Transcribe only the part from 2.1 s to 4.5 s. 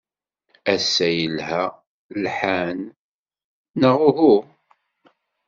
lḥan, neɣ uhu?